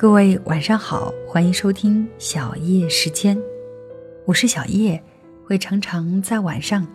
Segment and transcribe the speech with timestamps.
[0.00, 3.38] 各位晚上好，欢迎收听小叶时间，
[4.24, 4.98] 我是小叶，
[5.44, 6.88] 会常常在晚上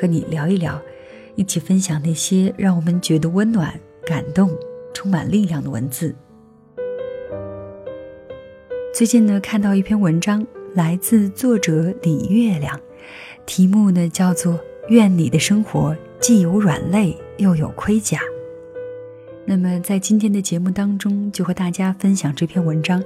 [0.00, 0.80] 和你聊一聊，
[1.34, 3.74] 一起分享那些让我们觉得温暖、
[4.06, 4.48] 感动、
[4.94, 6.14] 充满力量的文字。
[8.94, 12.78] 最近呢，看到一篇文章，来自作者李月亮，
[13.44, 14.54] 题目呢叫做
[14.86, 18.18] 《愿你的生活既有软肋又有盔甲》。
[19.44, 23.02] 那么，在今天的节目当中，就和大家分享这篇文章，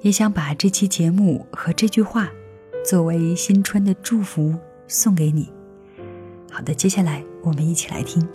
[0.00, 2.30] 也想把这期节目和这句话，
[2.88, 4.54] 作为新春的祝福
[4.86, 5.50] 送给你。
[6.50, 8.26] 好的，接下来我们一起来听。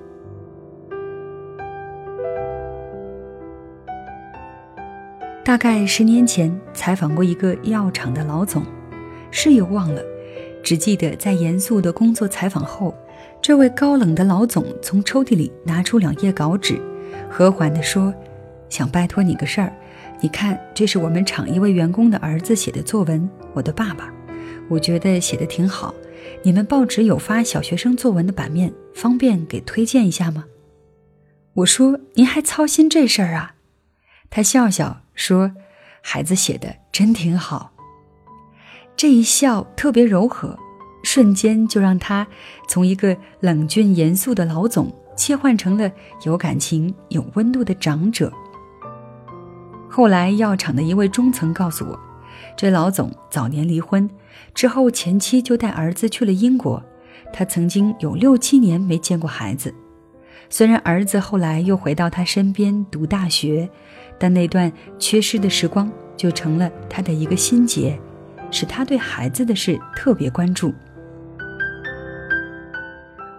[5.44, 8.64] 大概十年前采访过一个药厂的老总，
[9.32, 10.04] 事也忘了，
[10.62, 12.94] 只记得在严肃的工作采访后。
[13.42, 16.80] 这位高冷的老总从抽屉里拿出两页稿纸，
[17.28, 18.14] 和缓地说
[18.70, 19.76] ：“想拜托你个事儿，
[20.20, 24.14] 你看，这是我们厂一位员工的儿子写的作文，我的爸爸，
[24.70, 25.92] 我觉得写的挺好。
[26.44, 30.46] 你们报纸有发小学生作文的版面，方便给推荐一下吗？”
[31.54, 33.56] 我说：“您还操心这事儿啊？”
[34.30, 35.52] 他笑笑说
[36.04, 37.72] ：“孩子写的真挺好。”
[38.96, 40.60] 这一笑特别柔和。
[41.14, 42.26] 瞬间就让他
[42.70, 45.92] 从一个冷峻严肃的老总切换成了
[46.24, 48.32] 有感情、有温度的长者。
[49.90, 52.00] 后来，药厂的一位中层告诉我，
[52.56, 54.10] 这老总早年离婚
[54.54, 56.82] 之后，前妻就带儿子去了英国，
[57.34, 59.76] 他曾经有六七年没见过孩子。
[60.50, 63.70] 虽然儿子后来又回到他身边读大学，
[64.18, 68.00] 但那段缺失的时光就成了他的一个心结，
[68.50, 70.74] 使他对孩子的事特别关注。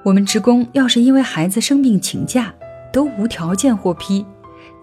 [0.05, 2.52] 我们职工要是因为孩子生病请假，
[2.92, 4.27] 都无条件获批，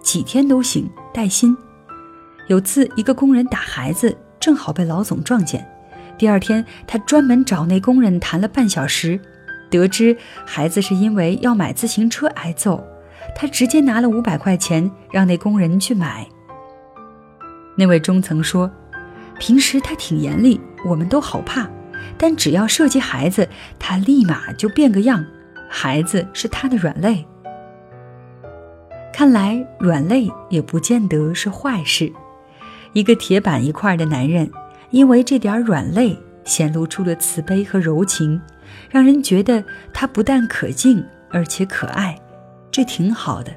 [0.02, 1.54] 几天都行，带薪。
[2.48, 5.70] 有次一个工人打孩子，正好被老总撞见。
[6.16, 9.20] 第二天，他专门找那工人谈了半小时，
[9.70, 10.16] 得知
[10.46, 12.82] 孩子是因为要买自行车挨揍，
[13.34, 16.26] 他直接拿了五百块钱让那工人去买。
[17.76, 18.70] 那位中层说
[19.38, 21.68] ：“平时他挺严厉，我们都好怕。”
[22.22, 23.48] 但只要涉及孩子，
[23.78, 25.24] 他立马就变个样。
[25.70, 27.26] 孩子是他的软肋。
[29.10, 32.12] 看来软肋也不见得是坏事。
[32.92, 34.50] 一个铁板一块的男人，
[34.90, 38.38] 因为这点软肋，显露出了慈悲和柔情，
[38.90, 39.64] 让人觉得
[39.94, 42.20] 他不但可敬，而且可爱，
[42.70, 43.50] 这挺好的。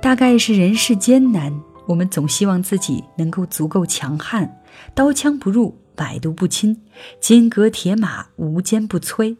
[0.00, 1.52] 大概是人世艰难，
[1.86, 4.60] 我们总希望自己能够足够强悍，
[4.96, 5.79] 刀枪不入。
[6.00, 6.80] 百毒不侵，
[7.20, 9.36] 金戈铁马，无坚不摧。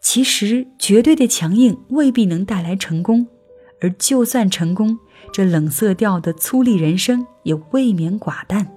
[0.00, 3.26] 其实，绝对的强硬未必能带来成功，
[3.80, 4.96] 而就算成功，
[5.32, 8.70] 这冷色调的粗粝人生也未免寡淡。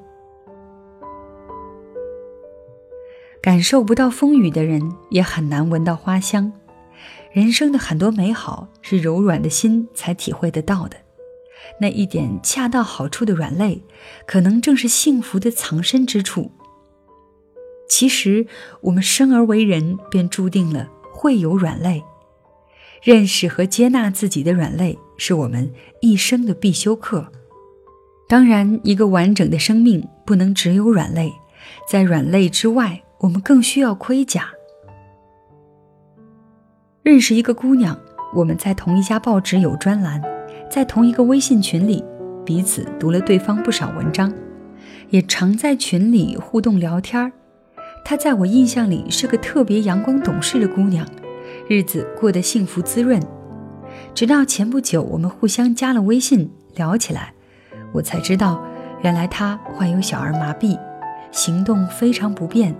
[3.43, 6.51] 感受不到风雨的人，也很难闻到花香。
[7.31, 10.97] 人生的很多美好，是柔软的心才体会得到的。
[11.79, 13.83] 那一点恰到好处的软肋，
[14.25, 16.49] 可能正是幸福的藏身之处。
[17.87, 18.45] 其实，
[18.81, 22.03] 我们生而为人，便注定了会有软肋。
[23.01, 25.71] 认识和接纳自己的软肋，是我们
[26.01, 27.31] 一生的必修课。
[28.27, 31.31] 当然，一个完整的生命不能只有软肋，
[31.89, 34.49] 在软肋之外，我们更需要盔甲。
[37.03, 37.97] 认识一个姑娘，
[38.33, 40.21] 我们在同一家报纸有专栏，
[40.69, 42.03] 在同一个微信群里，
[42.45, 44.33] 彼此读了对方不少文章，
[45.09, 47.31] 也常在群里互动聊天儿。
[48.09, 51.05] 她在我印象里是个特别阳光懂事的姑娘，
[51.67, 53.21] 日子过得幸福滋润。
[54.15, 57.33] 直到前不久，我们互相加了微信，聊起来，
[57.91, 58.63] 我才知道，
[59.01, 60.79] 原来她患有小儿麻痹，
[61.33, 62.73] 行动非常不便，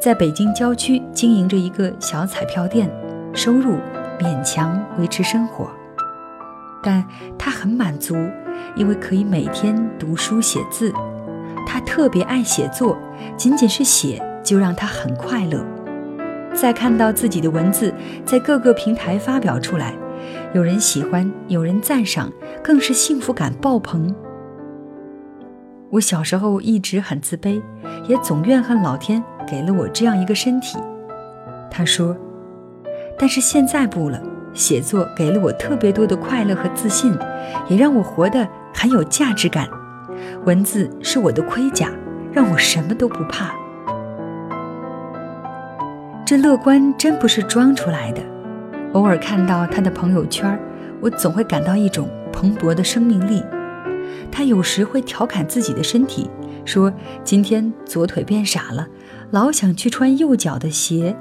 [0.00, 2.88] 在北京郊区经营着一个小彩票店，
[3.32, 3.74] 收入
[4.20, 5.68] 勉强维持生活。
[6.80, 7.04] 但
[7.36, 8.14] 她很满足，
[8.76, 10.92] 因为可以每天读书写字。
[11.66, 12.96] 她特别爱写作，
[13.36, 14.24] 仅仅是写。
[14.42, 15.64] 就让他很快乐。
[16.52, 17.94] 再看到自己的文字
[18.24, 19.94] 在各个平台发表出来，
[20.52, 22.30] 有人喜欢，有人赞赏，
[22.62, 24.12] 更是幸福感爆棚。
[25.90, 27.62] 我小时候一直很自卑，
[28.08, 30.76] 也总怨恨老天给了我这样一个身体。
[31.70, 32.16] 他说
[33.16, 34.20] ：“但是现在不了，
[34.52, 37.16] 写作给了我特别多的快乐和自信，
[37.68, 39.68] 也让我活得很有价值感。
[40.44, 41.90] 文字是我的盔甲，
[42.32, 43.54] 让我什么都不怕。”
[46.30, 48.22] 这乐观真不是装出来的。
[48.92, 50.56] 偶尔看到他的朋友圈，
[51.00, 53.42] 我总会感到一种蓬勃的生命力。
[54.30, 56.30] 他有时会调侃自己的身体，
[56.64, 56.92] 说
[57.24, 58.86] 今天左腿变傻了，
[59.32, 61.16] 老想去穿右脚的鞋，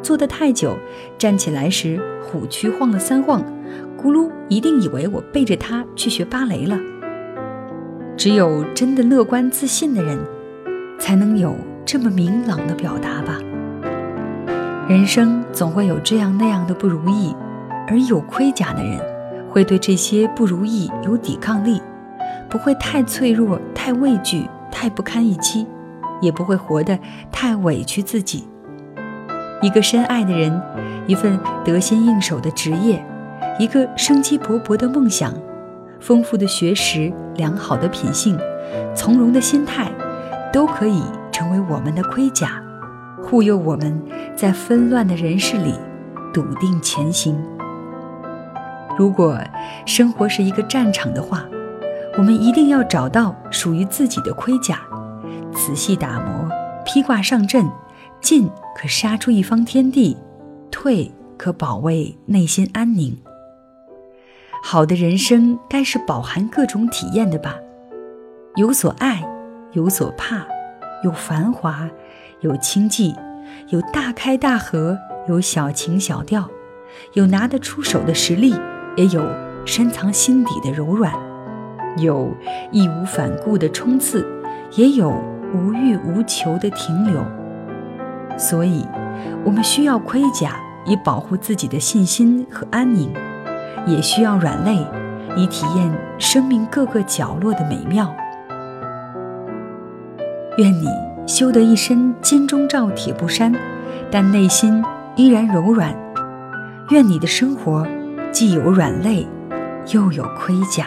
[0.00, 0.78] 坐得太久，
[1.18, 3.42] 站起来时虎躯晃了三晃，
[4.00, 6.78] 咕噜一定以为我背着他去学芭蕾了。
[8.16, 10.16] 只有真的乐观自信的人，
[11.00, 13.40] 才能有这么明朗的表达吧。
[14.88, 17.34] 人生总会有这样那样的不如意，
[17.88, 19.00] 而有盔甲的人，
[19.50, 21.82] 会对这些不如意有抵抗力，
[22.48, 25.66] 不会太脆弱、太畏惧、太不堪一击，
[26.20, 26.96] 也不会活得
[27.32, 28.46] 太委屈自己。
[29.60, 30.62] 一个深爱的人，
[31.08, 33.04] 一份得心应手的职业，
[33.58, 35.34] 一个生机勃勃的梦想。
[35.98, 38.38] 丰富的学识、良好的品性、
[38.94, 39.90] 从容的心态，
[40.52, 42.62] 都可以成为我们的盔甲，
[43.28, 44.00] 护佑我们
[44.36, 45.74] 在纷乱的人世里
[46.32, 47.36] 笃定前行。
[48.96, 49.36] 如果
[49.84, 51.44] 生活是一个战场的话，
[52.16, 54.78] 我们一定要找到属于自己的盔甲，
[55.52, 56.48] 仔细打磨，
[56.84, 57.68] 披挂上阵，
[58.20, 60.16] 进可杀出一方天地，
[60.70, 63.18] 退可保卫内心安宁。
[64.62, 67.56] 好的人生该是饱含各种体验的吧，
[68.54, 69.28] 有所爱，
[69.72, 70.46] 有所怕，
[71.02, 71.90] 有繁华，
[72.40, 73.14] 有清寂，
[73.68, 74.98] 有大开大合，
[75.28, 76.48] 有小情小调，
[77.14, 78.54] 有拿得出手的实力，
[78.96, 79.26] 也有
[79.64, 81.12] 深藏心底的柔软，
[81.98, 82.34] 有
[82.70, 84.26] 义无反顾的冲刺，
[84.72, 85.10] 也有
[85.54, 87.24] 无欲无求的停留。
[88.36, 88.86] 所以，
[89.44, 93.12] 我们需要盔甲以保护自己的信心和安宁。
[93.86, 94.84] 也需要软肋，
[95.36, 98.12] 以体验生命各个角落的美妙。
[100.58, 100.88] 愿你
[101.26, 103.52] 修得一身金钟罩铁布衫，
[104.10, 104.82] 但内心
[105.16, 105.92] 依然柔软。
[106.90, 107.84] 愿你的生活
[108.30, 109.26] 既有软肋，
[109.92, 110.86] 又有盔甲。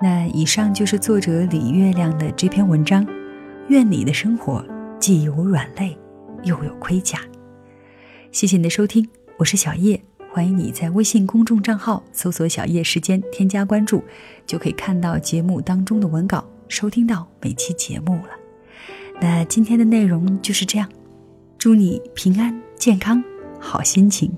[0.00, 3.06] 那以上就是作者李月亮的这篇文章。
[3.68, 4.64] 愿你的生活
[4.98, 5.96] 既有软肋，
[6.42, 7.18] 又有盔甲。
[8.32, 9.06] 谢谢你的收听，
[9.36, 10.02] 我是小叶，
[10.32, 14.02] 欢迎你在微信公众账号搜索“小叶时间”，添加关注，
[14.46, 18.30] 就可以看到节目当中的文稿，收听到每期节目了。
[19.20, 20.88] 那今天的内容就是这样，
[21.58, 23.22] 祝你平安健康，
[23.60, 24.34] 好心情。